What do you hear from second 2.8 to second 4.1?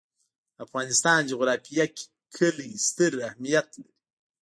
ستر اهمیت لري.